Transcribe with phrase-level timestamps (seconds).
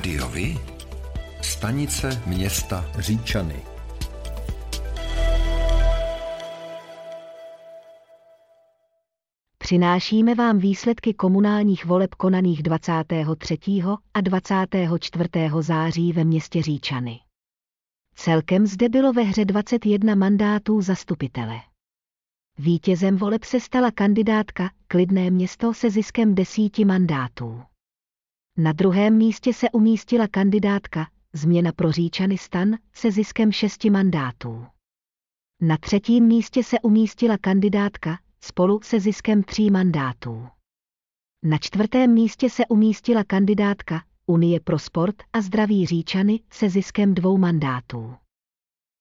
[0.00, 0.58] Rádiovi?
[1.42, 3.62] Stanice města Říčany.
[9.58, 13.58] Přinášíme vám výsledky komunálních voleb konaných 23.
[14.14, 15.28] a 24.
[15.60, 17.20] září ve městě Říčany.
[18.14, 21.56] Celkem zde bylo ve hře 21 mandátů zastupitele.
[22.58, 27.62] Vítězem voleb se stala kandidátka Klidné město se ziskem desíti mandátů.
[28.62, 34.66] Na druhém místě se umístila kandidátka Změna pro Říčany stan se ziskem šesti mandátů.
[35.62, 40.48] Na třetím místě se umístila kandidátka spolu se ziskem tří mandátů.
[41.44, 47.38] Na čtvrtém místě se umístila kandidátka Unie pro sport a zdraví Říčany se ziskem dvou
[47.38, 48.14] mandátů.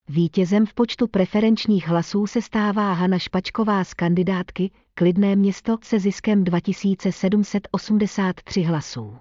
[0.10, 6.44] Vítězem v počtu preferenčních hlasů se stává Hana Špačková z kandidátky Klidné město se ziskem
[6.44, 9.18] 2783 hlasů.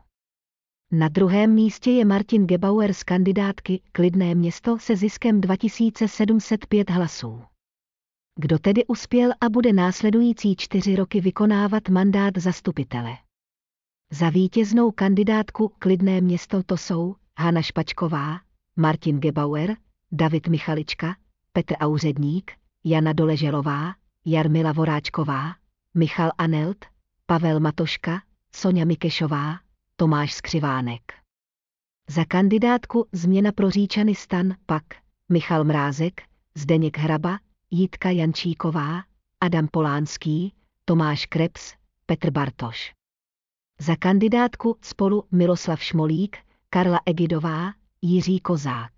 [0.93, 7.43] Na druhém místě je Martin Gebauer z kandidátky Klidné město se ziskem 2705 hlasů.
[8.37, 13.17] Kdo tedy uspěl a bude následující čtyři roky vykonávat mandát zastupitele?
[14.11, 18.41] Za vítěznou kandidátku Klidné město to jsou Hana Špačková,
[18.77, 19.77] Martin Gebauer,
[20.13, 21.17] David Michalička,
[21.53, 22.53] Petr Auředník,
[22.85, 25.55] Jana Doleželová, Jarmila Voráčková,
[25.95, 26.85] Michal Anelt,
[27.27, 29.68] Pavel Matoška, Sonja Mikešová,
[30.01, 31.03] Tomáš Skřivánek.
[32.11, 34.85] Za kandidátku Změna pro Říčany stan pak
[35.29, 36.23] Michal Mrázek,
[36.55, 37.39] Zdeněk Hraba,
[37.71, 39.03] Jitka Jančíková,
[39.41, 41.75] Adam Polánský, Tomáš Krebs,
[42.07, 42.95] Petr Bartoš.
[43.81, 46.37] Za kandidátku spolu Miroslav Šmolík,
[46.71, 48.93] Karla Egidová, Jiří Kozák.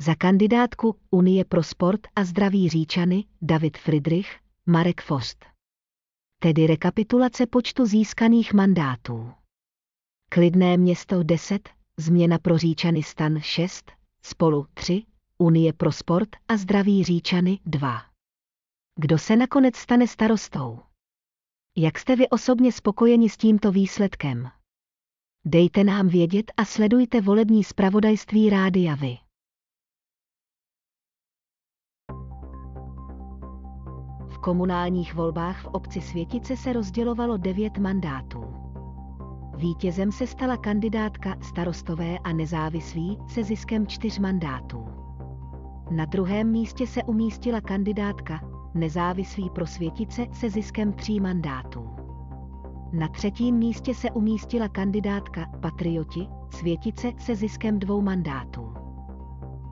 [0.00, 5.44] Za kandidátku Unie pro sport a zdraví Říčany David Friedrich, Marek Fost.
[6.42, 9.32] Tedy rekapitulace počtu získaných mandátů.
[10.30, 15.02] Klidné město 10, Změna pro Říčany stan 6, spolu 3,
[15.38, 18.02] Unie pro sport a zdraví Říčany 2.
[19.00, 20.80] Kdo se nakonec stane starostou?
[21.76, 24.50] Jak jste vy osobně spokojeni s tímto výsledkem?
[25.44, 29.18] Dejte nám vědět a sledujte volební zpravodajství Rádia Vy.
[34.28, 38.47] V komunálních volbách v obci Světice se rozdělovalo devět mandátů.
[39.58, 44.84] Vítězem se stala kandidátka starostové a nezávislí se ziskem čtyř mandátů.
[45.90, 48.40] Na druhém místě se umístila kandidátka
[48.74, 51.90] nezávislý pro Světice se ziskem tří mandátů.
[52.92, 58.74] Na třetím místě se umístila kandidátka Patrioti Světice se ziskem dvou mandátů.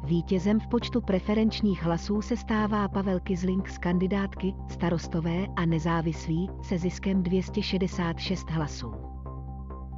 [0.05, 6.79] Vítězem v počtu preferenčních hlasů se stává Pavel Kizling z kandidátky starostové a nezávislí se
[6.79, 9.06] ziskem 266 hlasů.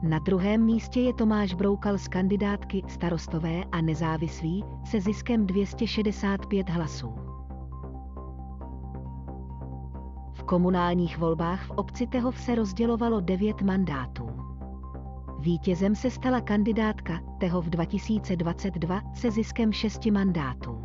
[0.02, 7.14] Na druhém místě je Tomáš Broukal z kandidátky starostové a nezávislí se ziskem 265 hlasů.
[10.32, 14.28] V komunálních volbách v obci Tehov se rozdělovalo 9 mandátů.
[15.38, 20.84] Vítězem se stala kandidátka Tehov 2022 se ziskem 6 mandátů.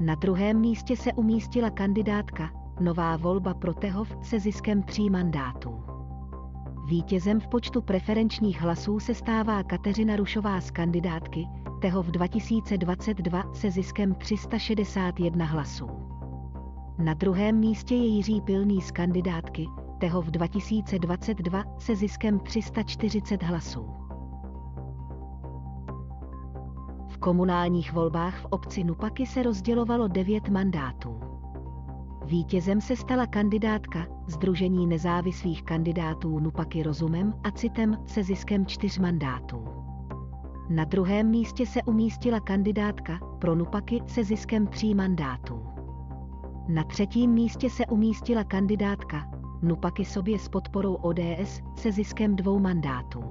[0.00, 2.50] Na druhém místě se umístila kandidátka
[2.80, 5.93] Nová volba pro Tehov se ziskem 3 mandátů.
[6.86, 11.48] Vítězem v počtu preferenčních hlasů se stává Kateřina Rušová z kandidátky
[11.80, 15.88] Tehov 2022 se ziskem 361 hlasů.
[16.98, 19.66] Na druhém místě je Jiří Pilný z kandidátky
[20.00, 23.86] Tehov 2022 se ziskem 340 hlasů.
[27.08, 31.33] V komunálních volbách v obci Nupaky se rozdělovalo 9 mandátů.
[32.24, 39.64] Vítězem se stala kandidátka Združení nezávislých kandidátů Nupaky rozumem a citem se ziskem čtyř mandátů.
[40.70, 45.66] Na druhém místě se umístila kandidátka pro Nupaky se ziskem tří mandátů.
[46.68, 49.30] Na třetím místě se umístila kandidátka
[49.62, 53.23] Nupaky sobě s podporou ODS se ziskem dvou mandátů.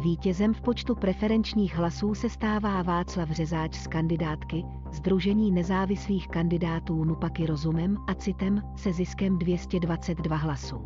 [0.00, 7.46] Vítězem v počtu preferenčních hlasů se stává Václav Řezáč z kandidátky Združení nezávislých kandidátů Nupaky
[7.46, 10.80] rozumem a citem se ziskem 222 hlasů.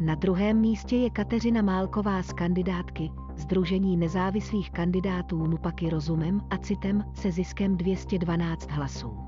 [0.00, 7.04] Na druhém místě je Kateřina Málková z kandidátky Združení nezávislých kandidátů Nupaky rozumem a citem
[7.14, 9.27] se ziskem 212 hlasů.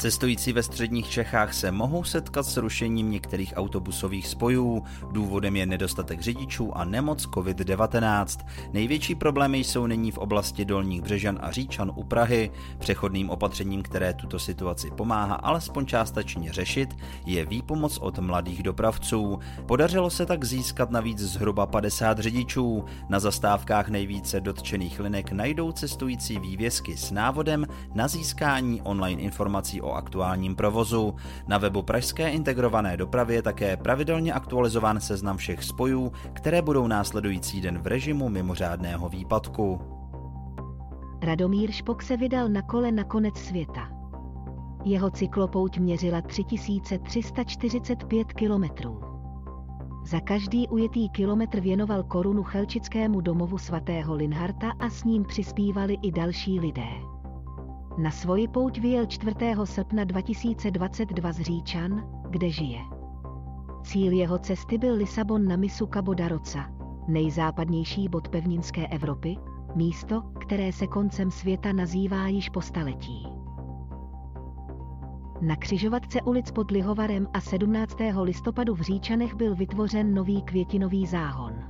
[0.00, 4.84] Cestující ve středních Čechách se mohou setkat s rušením některých autobusových spojů.
[5.12, 8.46] Důvodem je nedostatek řidičů a nemoc COVID-19.
[8.72, 12.50] Největší problémy jsou nyní v oblasti Dolních Břežan a Říčan u Prahy.
[12.78, 16.96] Přechodným opatřením, které tuto situaci pomáhá alespoň částečně řešit,
[17.26, 19.38] je výpomoc od mladých dopravců.
[19.66, 22.84] Podařilo se tak získat navíc zhruba 50 řidičů.
[23.08, 29.94] Na zastávkách nejvíce dotčených linek najdou cestující vývězky s návodem na získání online informací o
[29.94, 31.14] aktuálním provozu.
[31.46, 37.60] Na webu Pražské integrované dopravy je také pravidelně aktualizován seznam všech spojů, které budou následující
[37.60, 39.80] den v režimu mimořádného výpadku.
[41.22, 43.88] Radomír Špok se vydal na kole na konec světa.
[44.84, 49.00] Jeho cyklopouť měřila 3345 kilometrů.
[50.04, 56.12] Za každý ujetý kilometr věnoval korunu Chelčickému domovu svatého Linharta a s ním přispívali i
[56.12, 57.17] další lidé.
[57.98, 59.34] Na svoji pouť vyjel 4.
[59.64, 62.80] srpna 2022 z Říčan, kde žije.
[63.82, 66.70] Cíl jeho cesty byl Lisabon na misu Cabo da Roca,
[67.08, 69.36] nejzápadnější bod pevninské Evropy,
[69.74, 73.26] místo, které se koncem světa nazývá již po staletí.
[75.40, 77.96] Na křižovatce ulic pod Lihovarem a 17.
[78.22, 81.67] listopadu v Říčanech byl vytvořen nový květinový záhon.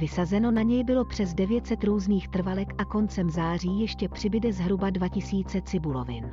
[0.00, 5.62] Vysazeno na něj bylo přes 900 různých trvalek a koncem září ještě přibyde zhruba 2000
[5.62, 6.30] cibulovin.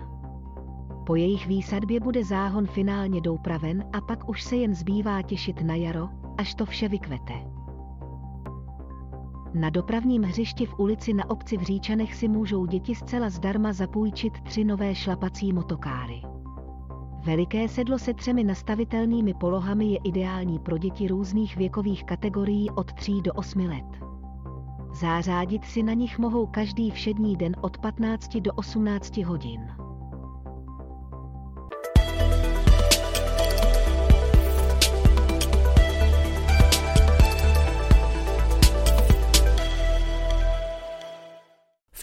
[1.05, 5.75] Po jejich výsadbě bude záhon finálně doupraven a pak už se jen zbývá těšit na
[5.75, 7.33] jaro, až to vše vykvete.
[9.53, 14.33] Na dopravním hřišti v ulici na obci v Říčanech si můžou děti zcela zdarma zapůjčit
[14.43, 16.21] tři nové šlapací motokáry.
[17.27, 23.11] Veliké sedlo se třemi nastavitelnými polohami je ideální pro děti různých věkových kategorií od 3
[23.23, 23.85] do 8 let.
[24.99, 29.86] Zářádit si na nich mohou každý všední den od 15 do 18 hodin.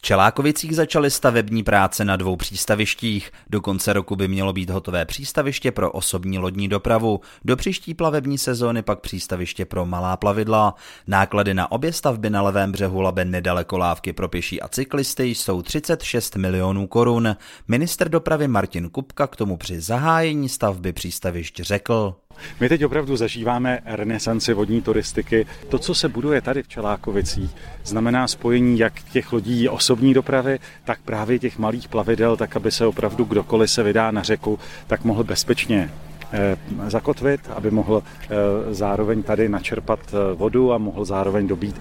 [0.05, 3.31] Čelákovicích začaly stavební práce na dvou přístavištích.
[3.51, 8.39] Do konce roku by mělo být hotové přístaviště pro osobní lodní dopravu, do příští plavební
[8.39, 10.75] sezóny pak přístaviště pro malá plavidla.
[11.07, 15.63] Náklady na obě stavby na levém břehu Labe nedaleko lávky pro pěší a cyklisty jsou
[15.63, 17.37] 36 milionů korun.
[17.69, 22.15] Minister dopravy Martin Kupka k tomu při zahájení stavby přístavišť řekl.
[22.61, 25.47] My teď opravdu zažíváme renesanci vodní turistiky.
[25.69, 27.51] To, co se buduje tady v Čelákovicích,
[27.85, 32.87] znamená spojení jak těch lodí osobní dopravy, tak právě těch malých plavidel, tak aby se
[32.87, 35.91] opravdu kdokoliv se vydá na řeku, tak mohl bezpečně
[36.87, 38.27] zakotvit, aby mohl eh,
[38.75, 41.81] zároveň tady načerpat eh, vodu a mohl zároveň dobít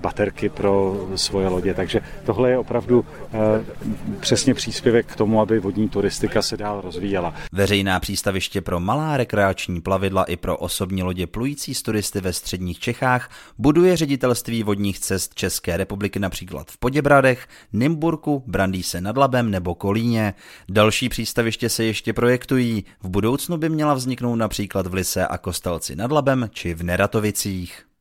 [0.00, 1.74] baterky pro svoje lodě.
[1.74, 3.04] Takže tohle je opravdu
[4.20, 7.34] přesně příspěvek k tomu, aby vodní turistika se dál rozvíjela.
[7.52, 12.78] Veřejná přístaviště pro malá rekreační plavidla i pro osobní lodě plující z turisty ve středních
[12.78, 19.74] Čechách buduje ředitelství vodních cest České republiky například v Poděbradech, Nymburku, Brandýse nad Labem nebo
[19.74, 20.34] Kolíně.
[20.68, 22.84] Další přístaviště se ještě projektují.
[23.02, 26.82] V budoucnu budoucnu by měla vzniknout například v Lise a Kostelci nad Labem či v
[26.82, 27.91] Neratovicích.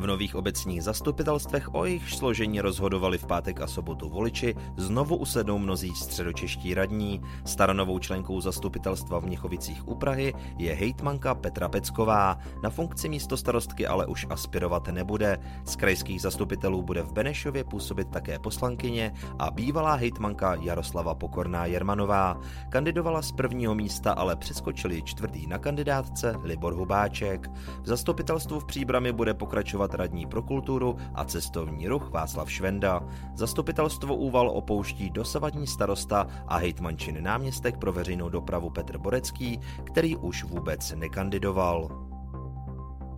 [0.00, 5.58] V nových obecních zastupitelstvech o jejich složení rozhodovali v pátek a sobotu voliči, znovu usednou
[5.58, 7.20] mnozí středočeští radní.
[7.44, 12.38] Staronovou členkou zastupitelstva v Měchovicích u Prahy je hejtmanka Petra Pecková.
[12.62, 15.38] Na funkci místo starostky ale už aspirovat nebude.
[15.64, 22.40] Z krajských zastupitelů bude v Benešově působit také poslankyně a bývalá hejtmanka Jaroslava Pokorná Jermanová.
[22.68, 27.50] Kandidovala z prvního místa, ale přeskočili čtvrtý na kandidátce Libor Hubáček.
[27.82, 33.02] V zastupitelstvu v Příbrami bude pokračovat jmenovat radní pro kulturu a cestovní ruch Václav Švenda.
[33.34, 40.44] Zastupitelstvo Úval opouští dosavadní starosta a hejtmančin náměstek pro veřejnou dopravu Petr Borecký, který už
[40.44, 42.09] vůbec nekandidoval.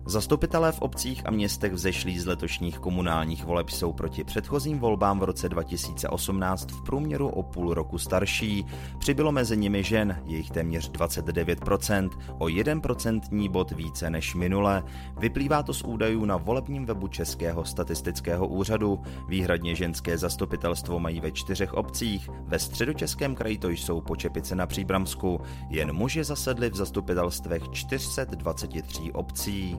[0.05, 5.23] Zastupitelé v obcích a městech vzešlí z letošních komunálních voleb jsou proti předchozím volbám v
[5.23, 8.65] roce 2018 v průměru o půl roku starší.
[8.99, 14.83] Přibylo mezi nimi žen, jejich téměř 29%, o 1% bod více než minule.
[15.17, 18.99] Vyplývá to z údajů na volebním webu Českého statistického úřadu.
[19.27, 25.41] Výhradně ženské zastupitelstvo mají ve čtyřech obcích, ve středočeském kraji to jsou Počepice na Příbramsku,
[25.69, 29.77] jen muži zasedli v zastupitelstvech 423 obcí.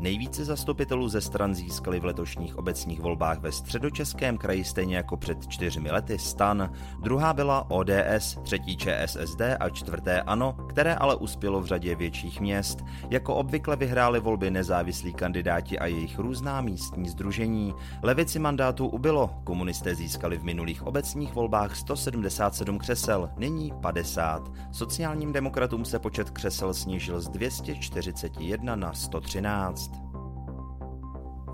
[0.00, 5.46] Nejvíce zastupitelů ze stran získali v letošních obecních volbách ve středočeském kraji stejně jako před
[5.46, 6.72] čtyřmi lety stan.
[7.02, 12.84] Druhá byla ODS, třetí ČSSD a čtvrté ANO, které ale uspělo v řadě větších měst.
[13.10, 17.74] Jako obvykle vyhráli volby nezávislí kandidáti a jejich různá místní združení.
[18.02, 24.52] Levici mandátů ubylo, komunisté získali v minulých obecních volbách 177 křesel, nyní 50.
[24.72, 29.87] Sociálním demokratům se počet křesel snížil z 241 na 113.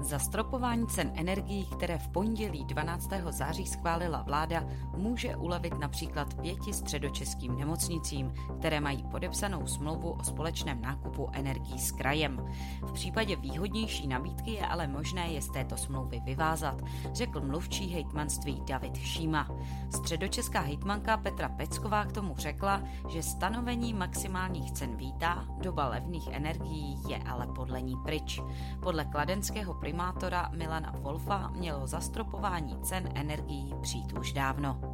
[0.05, 3.11] Zastropování cen energií, které v pondělí 12.
[3.31, 4.65] září schválila vláda,
[4.97, 11.93] může ulevit například pěti středočeským nemocnicím, které mají podepsanou smlouvu o společném nákupu energií s
[11.93, 12.47] krajem.
[12.83, 16.83] V případě výhodnější nabídky je ale možné je z této smlouvy vyvázat,
[17.13, 19.49] řekl mluvčí hejtmanství David Šíma.
[19.91, 26.99] Středočeská hejtmanka Petra Pecková k tomu řekla, že stanovení maximálních cen vítá, doba levných energií
[27.09, 28.41] je ale podle ní pryč.
[28.83, 34.94] Podle kladenského prim primátora Milana Wolfa mělo zastropování cen energií přijít už dávno.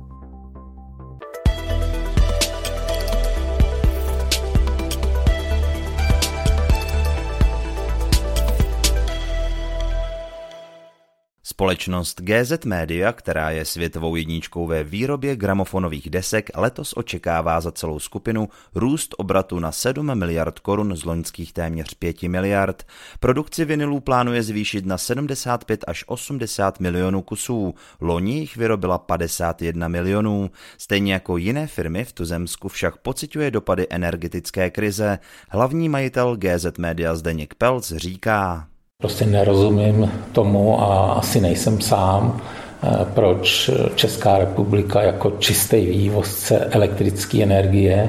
[11.60, 17.98] Společnost GZ Media, která je světovou jedničkou ve výrobě gramofonových desek, letos očekává za celou
[17.98, 22.86] skupinu růst obratu na 7 miliard korun z loňských téměř 5 miliard.
[23.20, 27.74] Produkci vinilů plánuje zvýšit na 75 až 80 milionů kusů.
[28.00, 30.50] Loni jich vyrobila 51 milionů.
[30.78, 35.18] Stejně jako jiné firmy v tuzemsku však pociťuje dopady energetické krize.
[35.48, 38.69] Hlavní majitel GZ Media Zdeněk Pelc říká.
[39.00, 42.40] Prostě nerozumím tomu a asi nejsem sám,
[42.82, 48.08] eh, proč Česká republika jako čistý vývozce elektrické energie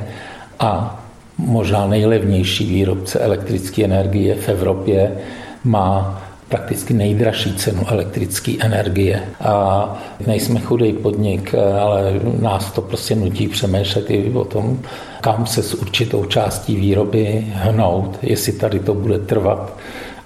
[0.60, 1.00] a
[1.38, 5.12] možná nejlevnější výrobce elektrické energie v Evropě
[5.63, 9.24] má prakticky nejdražší cenu elektrické energie.
[9.39, 14.79] A nejsme chudý podnik, eh, ale nás to prostě nutí přemýšlet i o tom,
[15.21, 19.74] kam se s určitou částí výroby hnout, jestli tady to bude trvat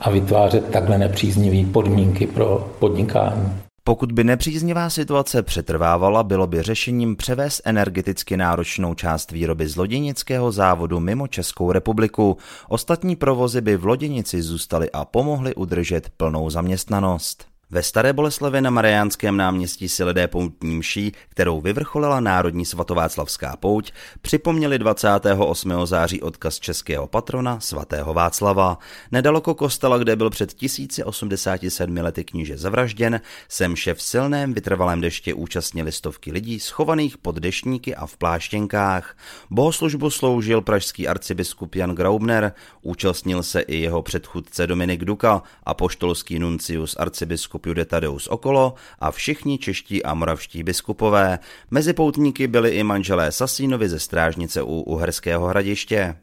[0.05, 3.53] a vytvářet takhle nepříznivé podmínky pro podnikání.
[3.83, 10.51] Pokud by nepříznivá situace přetrvávala, bylo by řešením převést energeticky náročnou část výroby z loděnického
[10.51, 12.37] závodu mimo Českou republiku.
[12.69, 17.54] Ostatní provozy by v loděnici zůstaly a pomohly udržet plnou zaměstnanost.
[17.69, 23.91] Ve Staré Boleslavě na Mariánském náměstí si lidé poutní mší, kterou vyvrcholila Národní svatováclavská pouť,
[24.21, 25.85] připomněli 28.
[25.85, 28.77] září odkaz českého patrona svatého Václava.
[29.11, 35.91] Nedaleko kostela, kde byl před 1087 lety kníže zavražděn, semše v silném vytrvalém deště účastnili
[35.91, 39.17] stovky lidí schovaných pod deštníky a v pláštěnkách.
[39.49, 46.39] Bohoslužbu sloužil pražský arcibiskup Jan Graubner, účastnil se i jeho předchůdce Dominik Duka a poštolský
[46.39, 51.39] nuncius arcibiskup Jude Tadeus okolo a všichni čeští a moravští biskupové.
[51.71, 56.15] Mezi poutníky byli i manželé Sasínovi ze strážnice u Uherského hradiště.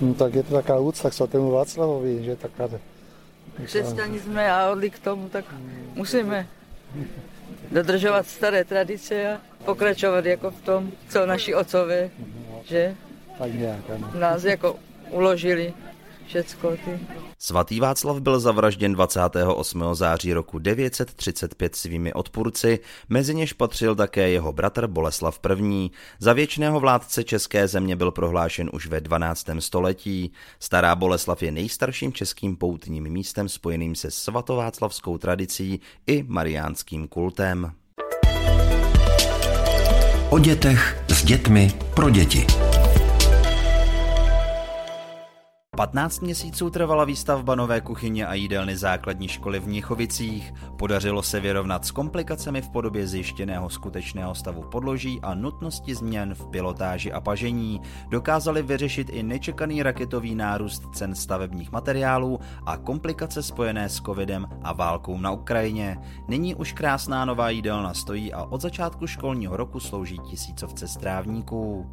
[0.00, 2.68] No, tak je to taková úcta k svatému Václavovi, že taká...
[3.64, 5.44] Křesťani jsme a odli k tomu, tak
[5.94, 6.46] musíme
[7.70, 12.10] dodržovat staré tradice a pokračovat jako v tom, co naši otcové,
[12.64, 12.94] že?
[13.38, 14.10] Tak nějak, ano.
[14.18, 14.76] Nás jako
[15.10, 15.74] uložili
[16.28, 17.00] všecko ty.
[17.38, 19.84] Svatý Václav byl zavražděn 28.
[19.92, 25.90] září roku 935 svými odpůrci, mezi něž patřil také jeho bratr Boleslav I.
[26.18, 29.46] Za věčného vládce české země byl prohlášen už ve 12.
[29.58, 30.32] století.
[30.60, 37.72] Stará Boleslav je nejstarším českým poutním místem spojeným se svatováclavskou tradicí i mariánským kultem.
[40.30, 42.67] O dětech s dětmi pro děti.
[45.78, 50.54] 15 měsíců trvala výstavba nové kuchyně a jídelny základní školy v Měchovicích.
[50.78, 56.46] Podařilo se vyrovnat s komplikacemi v podobě zjištěného skutečného stavu podloží a nutnosti změn v
[56.46, 57.80] pilotáži a pažení.
[58.08, 64.72] Dokázali vyřešit i nečekaný raketový nárůst cen stavebních materiálů a komplikace spojené s covidem a
[64.72, 65.98] válkou na Ukrajině.
[66.28, 71.86] Nyní už krásná nová jídelna stojí a od začátku školního roku slouží tisícovce strávníků.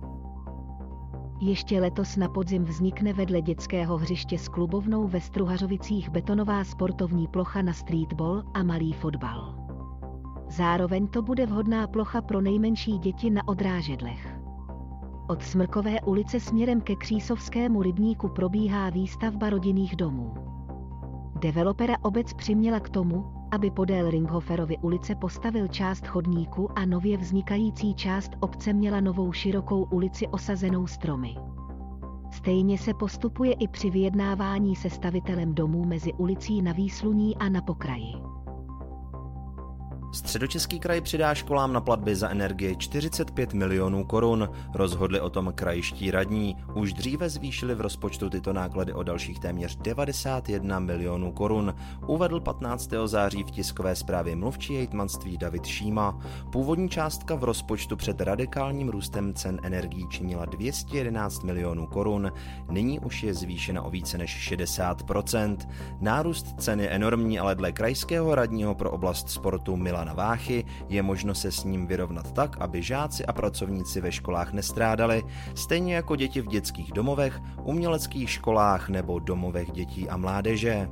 [1.40, 7.62] Ještě letos na podzim vznikne vedle dětského hřiště s klubovnou ve Struhařovicích betonová sportovní plocha
[7.62, 9.56] na streetball a malý fotbal.
[10.50, 14.40] Zároveň to bude vhodná plocha pro nejmenší děti na odrážedlech.
[15.28, 20.34] Od Smrkové ulice směrem ke Křísovskému rybníku probíhá výstavba rodinných domů.
[21.40, 27.96] Developera obec přiměla k tomu, aby podél Ringhoferovy ulice postavil část chodníku a nově vznikající
[27.96, 31.36] část obce měla novou širokou ulici osazenou stromy.
[32.32, 37.62] Stejně se postupuje i při vyjednávání se stavitelem domů mezi ulicí na Výsluní a na
[37.62, 38.35] pokraji.
[40.12, 44.50] Středočeský kraj přidá školám na platby za energie 45 milionů korun.
[44.74, 46.56] Rozhodli o tom krajští radní.
[46.74, 51.76] Už dříve zvýšili v rozpočtu tyto náklady o dalších téměř 91 milionů korun.
[52.08, 52.90] Uvedl 15.
[53.06, 56.20] září v tiskové zprávě mluvčí jejtmanství David Šíma.
[56.52, 62.32] Původní částka v rozpočtu před radikálním růstem cen energií činila 211 milionů korun.
[62.72, 65.58] Nyní už je zvýšena o více než 60%.
[66.02, 71.04] Nárůst cen je enormní, ale dle krajského radního pro oblast sportu Milan na Váchy, je
[71.04, 75.24] možno se s ním vyrovnat tak, aby žáci a pracovníci ve školách nestrádali,
[75.56, 80.90] stejně jako děti v dětských domovech, uměleckých školách nebo domovech dětí a mládeže.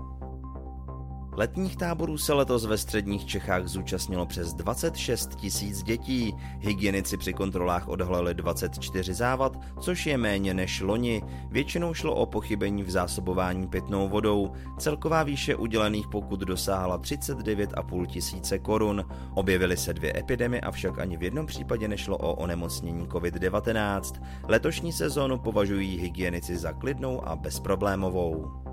[1.36, 6.36] Letních táborů se letos ve středních Čechách zúčastnilo přes 26 tisíc dětí.
[6.60, 11.22] Hygienici při kontrolách odhalili 24 závad, což je méně než loni.
[11.52, 14.52] Většinou šlo o pochybení v zásobování pitnou vodou.
[14.78, 19.06] Celková výše udělených pokut dosáhla 39,5 tisíce korun.
[19.36, 24.22] Objevily se dvě epidemie, avšak ani v jednom případě nešlo o onemocnění COVID-19.
[24.48, 28.73] Letošní sezónu považují hygienici za klidnou a bezproblémovou.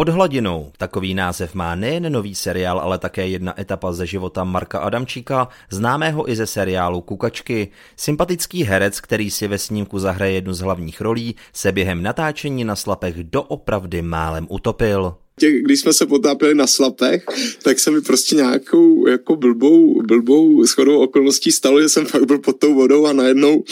[0.00, 4.78] Pod hladinou, takový název má nejen nový seriál, ale také jedna etapa ze života Marka
[4.78, 7.68] Adamčíka, známého i ze seriálu Kukačky.
[7.96, 12.76] Sympatický herec, který si ve snímku zahraje jednu z hlavních rolí, se během natáčení na
[12.76, 17.24] slapech doopravdy málem utopil těch, když jsme se potápěli na slapech,
[17.62, 22.38] tak se mi prostě nějakou jako blbou, blbou shodou okolností stalo, že jsem fakt byl
[22.38, 23.64] pod tou vodou a najednou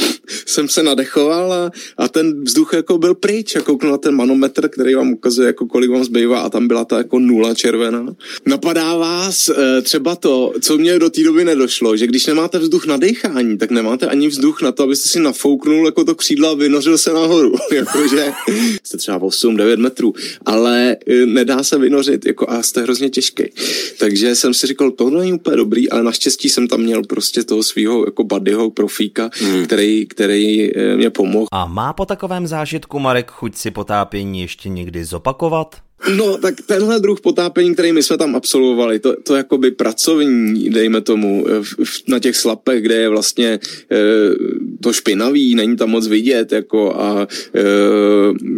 [0.46, 4.68] jsem se nadechoval a, a ten vzduch jako byl pryč a kouknu na ten manometr,
[4.68, 8.06] který vám ukazuje, jako kolik vám zbývá a tam byla ta jako nula červená.
[8.46, 12.86] Napadá vás e, třeba to, co mě do té doby nedošlo, že když nemáte vzduch
[12.86, 16.54] na dechání, tak nemáte ani vzduch na to, abyste si nafouknul jako to křídla a
[16.54, 17.54] vynořil se nahoru.
[17.72, 18.32] Jakože
[18.82, 20.14] jste třeba 8-9 metrů,
[20.46, 23.44] ale e, nedá se vynořit jako a jste hrozně těžký.
[23.98, 27.62] Takže jsem si říkal, to není úplně dobrý, ale naštěstí jsem tam měl prostě toho
[27.62, 29.64] svého jako buddyho profíka, hmm.
[29.64, 31.46] který, který eh, mě pomohl.
[31.52, 35.87] A má po takovém zážitku Marek chuť si potápění ještě někdy zopakovat?
[36.16, 41.00] No, tak tenhle druh potápění, který my jsme tam absolvovali, to, to jakoby pracovní, dejme
[41.00, 41.46] tomu,
[42.08, 43.58] na těch slapech, kde je vlastně e,
[44.80, 47.62] to špinavý, není tam moc vidět, jako a e,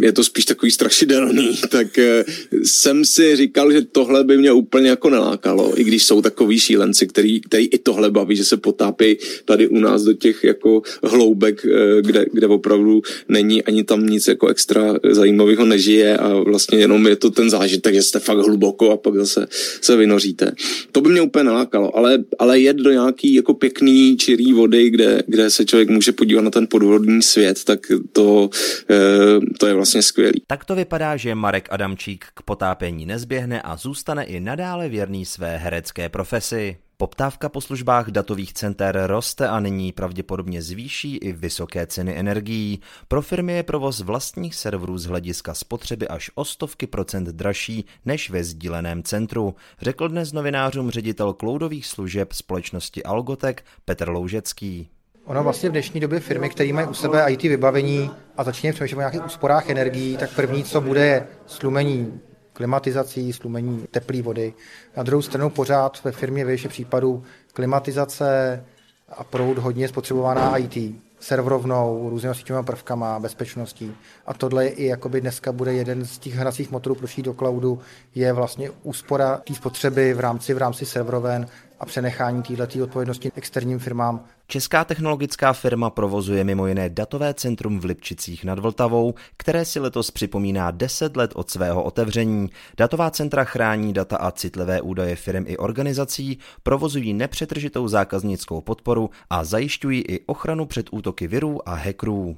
[0.05, 2.25] je to spíš takový strašidelný, tak e,
[2.63, 7.07] jsem si říkal, že tohle by mě úplně jako nelákalo, i když jsou takový šílenci,
[7.07, 11.65] který, který i tohle baví, že se potápí tady u nás do těch jako hloubek,
[11.65, 17.07] e, kde, kde opravdu není ani tam nic jako extra zajímavého nežije a vlastně jenom
[17.07, 19.47] je to ten zážitek, že jste fakt hluboko a pak zase
[19.81, 20.51] se vynoříte.
[20.91, 25.23] To by mě úplně nalákalo, ale, ale jet do nějaký jako pěkný čirý vody, kde,
[25.27, 27.79] kde se člověk může podívat na ten podvodní svět, tak
[28.11, 28.49] to,
[28.89, 30.41] e, to je vlastně skvělý.
[30.47, 35.57] Tak to vypadá, že Marek Adamčík k potápění nezběhne a zůstane i nadále věrný své
[35.57, 36.77] herecké profesi.
[37.01, 42.79] Poptávka po službách datových center roste a nyní pravděpodobně zvýší i vysoké ceny energií.
[43.07, 48.29] Pro firmy je provoz vlastních serverů z hlediska spotřeby až o stovky procent dražší než
[48.29, 54.89] ve sdíleném centru, řekl dnes novinářům ředitel cloudových služeb společnosti Algotek Petr Loužecký.
[55.25, 58.97] Ono vlastně v dnešní době firmy, které mají u sebe IT vybavení a začínají přemýšlet
[58.97, 62.19] o nějakých úsporách energií, tak první, co bude, je slumení
[62.53, 64.53] klimatizací, slumení teplé vody.
[64.97, 68.63] Na druhou stranu pořád ve firmě ve případů klimatizace
[69.09, 73.95] a proud hodně spotřebovaná IT, serverovnou, různými síťovými prvkama, bezpečností.
[74.25, 77.79] A tohle i jakoby dneska bude jeden z těch hracích motorů pro do cloudu,
[78.15, 81.47] je vlastně úspora té spotřeby v rámci, v rámci serveroven
[81.81, 84.23] a přenechání této odpovědnosti externím firmám.
[84.47, 90.11] Česká technologická firma provozuje mimo jiné datové centrum v Lipčicích nad Vltavou, které si letos
[90.11, 92.49] připomíná 10 let od svého otevření.
[92.77, 99.43] Datová centra chrání data a citlivé údaje firm i organizací, provozují nepřetržitou zákaznickou podporu a
[99.43, 102.37] zajišťují i ochranu před útoky virů a hackerů.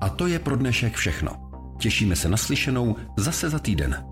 [0.00, 1.50] A to je pro dnešek všechno.
[1.78, 4.11] Těšíme se na slyšenou zase za týden.